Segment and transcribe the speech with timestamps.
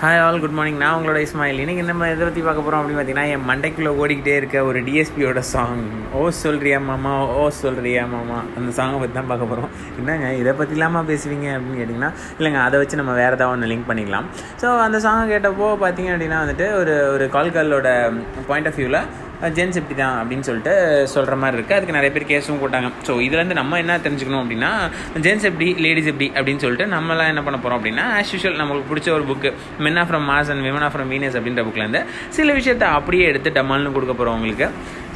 [0.00, 1.60] Hi all good morning நான் உங்களோட இஸ்மாயில்.
[1.62, 5.82] இன்னைக்கு நம்ம எதை பற்றி பார்க்க போகிறோம் அப்படின்னு பார்த்தீங்கன்னா என் மண்டைக்குள்ளே ஓடிக்கிட்டே இருக்க ஒரு டிஎஸ்பியோட சாங்
[6.18, 7.12] ஓ சொல்கிறியா மாமா?
[7.38, 8.38] ஓ சொல்கிறியா மாமா?
[8.58, 12.78] அந்த சாங்கை பற்றி தான் பார்க்க போகிறோம் என்னங்க இதை பற்றி இல்லாமல் பேசுவீங்க அப்படின்னு கேட்டிங்கன்னா இல்லைங்க அதை
[12.82, 14.28] வச்சு நம்ம வேறு ஏதாவது ஒன்று லிங்க் பண்ணிக்கலாம்.
[14.62, 17.88] ஸோ அந்த சாங்கை கேட்டப்போ பார்த்தீங்க அப்படின்னா வந்துட்டு ஒரு ஒரு கால்கல்லோட
[18.50, 19.00] பாயிண்ட் ஆஃப் வியூவில்
[19.56, 20.72] ஜென்ஸ் இப்படி தான் அப்படின்னு சொல்லிட்டு
[21.12, 22.88] சொல்கிற மாதிரி இருக்குது அதுக்கு நிறைய பேர் கேஸும் போட்டாங்க.
[23.08, 24.70] ஸோ இதுலேருந்து நம்ம என்ன தெரிஞ்சுக்கணும் அப்படின்னா
[25.26, 29.10] ஜென்ஸ் எப்படி லேடிஸ் எப்படி அப்படின்னு சொல்லிட்டு நம்மளாம் என்ன பண்ண போகிறோம் அப்படின்னா ஆஸ் யூஷுவல் நம்மளுக்கு பிடிச்ச
[29.18, 29.52] ஒரு புக்கு
[29.86, 32.02] மென்னா ஃப்ரம் மாஸ் அண்ட் விமனா ஃப்ரம் வீனஸ் அப்படின்ற புக்லேருந்து
[32.38, 34.68] சில விஷயத்த அப்படியே எடுத்து டமால்னு கொடுக்க போகிறோம் உங்களுக்கு.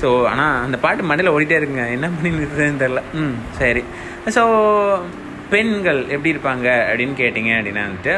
[0.02, 1.86] ஸோ ஆனால் அந்த பாட்டு மடையில் ஓடிட்டே இருக்குங்க.
[1.97, 3.84] என்ன பண்ணிருக்குதுன்னு தெரில ம் சரி.
[4.36, 4.45] ஸோ
[5.55, 8.14] பெண்கள் எப்படி இருப்பாங்க அப்படின்னு கேட்டிங்க அப்படின்னா வந்துட்டு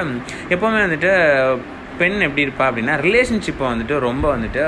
[0.54, 1.10] எப்போவுமே வந்துட்டு
[2.00, 4.62] பெண் எப்படி இருப்பா அப்படின்னா ரிலேஷன்ஷிப்பை வந்துட்டு ரொம்ப வந்துட்டு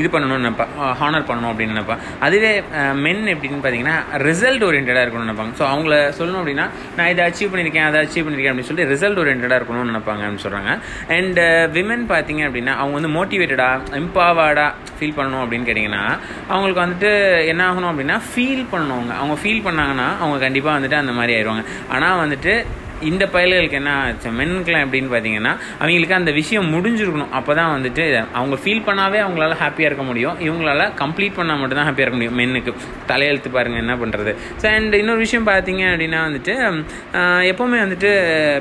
[0.00, 2.50] இது பண்ணணும்னு நினைப்பேன் ஹானர் பண்ணணும் அப்படின்னு நினைப்பேன் அதுவே
[3.04, 3.94] மென் எப்படின்னு பார்த்தீங்கன்னா
[4.28, 5.54] ரிசல்ட் ஓரியன்டாக இருக்கணும்னு நினைப்பாங்க.
[5.60, 9.58] ஸோ அவங்கள சொல்லணும் அப்படின்னா நான் இதை அச்சீவ் பண்ணியிருக்கேன் அதை அச்சீவ் பண்ணியிருக்கேன் அப்படின்னு சொல்லிட்டு ரிசல்ட் ஓரியன்டாக
[9.60, 10.72] இருக்கணும்னு நினைப்பாங்க அப்படின்னு சொல்கிறாங்க
[11.18, 11.40] அண்ட்
[11.76, 16.04] விமன் பார்த்தீங்க அப்படின்னா அவங்க வந்து மோட்டிவேட்டடாக எம்பவர்டாக ஃபீல் பண்ணணும் அப்படின்னு கேட்டிங்கன்னா
[16.52, 17.12] அவங்களுக்கு வந்துட்டு
[17.52, 21.64] என்ன ஆகணும் அப்படின்னா ஃபீல் பண்ணணும் அவங்க அவங்க ஃபீல் பண்ணாங்கன்னா அவங்க கண்டிப்பாக வந்துட்டு அந்த மாதிரி ஆயிடுவாங்க
[21.88, 22.54] ஆனால் வந்துட்டு
[23.10, 24.28] இந்த பயல்களுக்கு என்ன ஆச்சு?
[24.38, 27.32] மென்னுக்கெலாம் எப்படின்னு பார்த்தீங்கன்னா அவங்களுக்கு அந்த விஷயம் முடிஞ்சிருக்கணும்.
[27.38, 28.04] அப்போ தான் வந்துட்டு
[28.38, 30.36] அவங்க ஃபீல் பண்ணாவே அவங்களால ஹாப்பியாக இருக்க முடியும்.
[30.46, 32.74] இவங்களால கம்ப்ளீட் பண்ணால் மட்டும் தான் ஹாப்பியாக இருக்க முடியும் மென்னுக்கு.
[33.10, 36.54] தலையெழுத்து பாருங்கள் என்ன பண்ணுறது ஸோ அண்ட் இன்னொரு விஷயம் பார்த்தீங்க அப்படின்னா வந்துட்டு
[37.50, 38.10] எப்போவுமே வந்துட்டு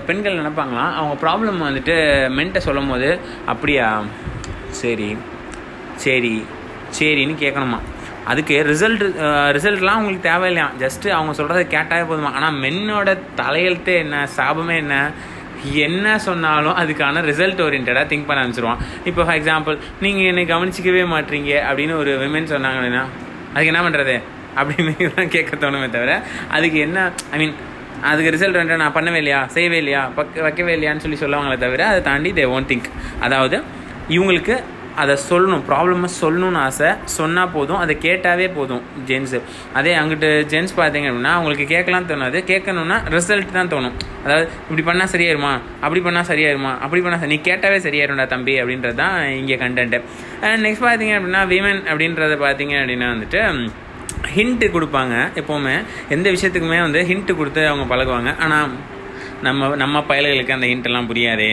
[0.09, 0.93] பெண்கள் நினைப்பாங்களாம்.
[0.99, 1.97] அவங்க ப்ராப்ளம் வந்துட்டு
[2.39, 3.09] மென்ட்டை சொல்லும் போது
[3.53, 3.89] அப்படியா?
[4.81, 5.09] சரி
[6.05, 6.35] சரி
[6.97, 7.77] சரின்னு கேட்கணுமா?
[8.31, 9.03] அதுக்கு ரிசல்ட்
[9.57, 12.31] ரிசல்ட்லாம் அவங்களுக்கு தேவையில்லையா ஜஸ்ட்டு அவங்க சொல்கிறத கேட்டாவே போதுமா?
[12.37, 13.09] ஆனால் மென்னோட
[13.39, 14.95] தலையெழுத்தே என்ன சாபமே என்ன?
[15.85, 18.81] என்ன சொன்னாலும் அதுக்கான ரிசல்ட் ஓரியன்டாக திங்க் பண்ண ஆரம்பிச்சிருவான்.
[19.09, 23.03] இப்போ ஃபார் எக்ஸாம்பிள் நீங்கள் என்னை கவனிச்சிக்கவே மாட்டீங்க அப்படின்னு ஒரு விமன் சொன்னாங்கன்னா
[23.53, 24.15] அதுக்கு என்ன பண்ணுறது
[24.59, 26.11] அப்படின்னு தான் கேட்க தோணுமே தவிர
[26.57, 26.99] அதுக்கு என்ன
[27.33, 27.55] ஐ மீன்
[28.11, 29.39] அதுக்கு ரிசல்ட் வந்து நான் பண்ணவே இல்லையா?
[29.55, 30.01] செய்யவே இல்லையா?
[30.17, 32.89] பக்க வைக்கவே இல்லையான்னு சொல்லி சொல்லுவாங்களே தவிர அதை தாண்டி தே ஓன் திங்க்
[33.25, 33.57] அதாவது
[34.15, 34.55] இவங்களுக்கு
[35.01, 36.89] அதை சொல்லணும் ப்ராப்ளமை சொல்லணும்னு ஆசை.
[37.17, 39.39] சொன்னால் போதும் அதை கேட்டாவே போதும் ஜென்ஸு
[39.79, 42.39] அதே அங்கிட்டு ஜென்ஸ் பார்த்தீங்க அப்படின்னா அவங்களுக்கு கேட்கலாம் தோணாது.
[42.51, 43.95] கேட்கணுன்னா ரிசல்ட் தான் தோணும்.
[44.25, 45.53] அதாவது இப்படி பண்ணால் சரியாயிருமா?
[45.85, 46.73] அப்படி பண்ணால் சரியாயிருமா?
[46.85, 50.01] அப்படி பண்ணால் நீ கேட்டாவே சரியாயிரும்டா தம்பி அப்படின்றது தான் இங்கே கண்டென்ட்டு
[50.65, 53.41] நெக்ஸ்ட் பார்த்தீங்க அப்படின்னா விமன் அப்படின்றத பார்த்தீங்க அப்படின்னா வந்துட்டு
[54.35, 55.73] ஹிண்ட்டு கொடுப்பாங்க எப்போவுமே.
[56.15, 58.31] எந்த விஷயத்துக்குமே வந்து ஹிண்ட்டு கொடுத்து அவங்க பழகுவாங்க.
[58.45, 58.69] ஆனால்
[59.41, 61.47] நம்ம நம்ம பயல்களுக்கு அந்த ஹிண்ட்டெல்லாம் புரியாது.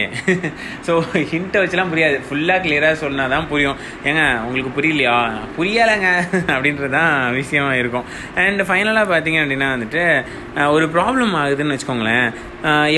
[0.87, 0.93] ஸோ
[1.31, 2.17] ஹிண்ட்டை வச்சுலாம் புரியாது.
[2.27, 3.77] ஃபுல்லாக கிளியராக சொன்னால் தான் புரியும்.
[4.09, 5.15] ஏங்க உங்களுக்கு புரியலையா?
[5.57, 6.09] புரியலைங்க.
[6.55, 8.05] அப்படின்றது தான் விஷயமாக இருக்கும்
[8.45, 10.03] அண்ட் ஃபைனலாக பார்த்தீங்க அப்படின்னா வந்துட்டு
[10.75, 12.27] ஒரு ப்ராப்ளம் ஆகுதுன்னு வச்சுக்கோங்களேன்.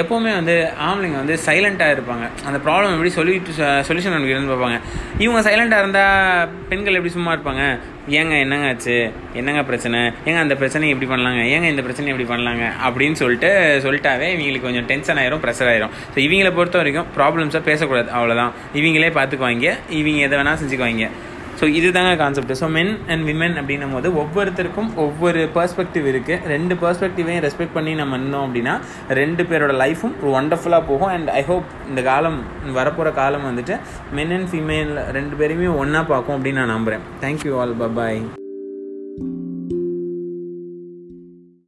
[0.01, 0.56] எப்போவுமே வந்து
[0.88, 2.25] ஆம்பளைங்க வந்து சைலண்ட்டாக இருப்பாங்க.
[2.47, 3.53] அந்த ப்ராப்ளம் எப்படி சொல்லிட்டு
[3.90, 4.79] சொல்யூஷன் இருந்து பார்ப்பாங்க.
[5.17, 7.66] இவங்க சைலண்ட்டாக இருந்தால் பெண்கள் எப்படி சும்மா இருப்பாங்க?
[8.10, 9.12] ஏங்க என்னங்க ஆச்சு?
[9.34, 10.00] என்னங்க பிரச்சனை?
[10.26, 11.44] ஏங்க அந்த பிரச்சனை எப்படி பண்ணலாங்க?
[11.54, 12.66] ஏங்க இந்த பிரச்சனை எப்படி பண்ணலாங்க?
[12.88, 13.50] அப்படின்னு சொல்லிட்டு
[13.86, 15.90] சொல்லிட்டாவே இவங்களுக்கு கொஞ்சம் டென்ஷன் ஆயிரும் ப்ரெஷர் ஆயிரும்.
[16.16, 21.10] ஸோ இவங்களை பொறுத்த வரைக்கும் ப்ராப்ளம்ஸாக பேசக்கூடாது அவ்வளோதான் இவங்களே பார்த்துக்குவாங்க இவங்க எதை வேணால் செஞ்சுக்குவாங்க.
[21.60, 27.44] ஸோ இதுதாங்க concept so men and women அப்படின்னும் போது ஒவ்வொருத்தருக்கும் ஒவ்வொரு பர்ஸ்பெக்டிவ் இருக்குது ரெண்டு பர்ஸ்பெக்டிவையும்
[27.46, 28.74] ரெஸ்பெக்ட் பண்ணி நம்ம இருந்தோம் அப்படின்னா
[29.22, 31.10] ரெண்டு பேரோட லைஃபும் ஒண்டர்ஃபுல்லாக போகும்.
[31.10, 32.40] அண்ட் ஐ ஹோப் இந்த காலம்
[32.76, 33.78] வரப்போகிற காலம் வந்துட்டு
[34.14, 38.22] மென் அண்ட் ஃபீமேல் ரெண்டு பேரையுமே ஒன்றா பார்க்கும் அப்படின்னு நான் நம்புகிறேன் தேங்க்யூ ஆல் பபாய்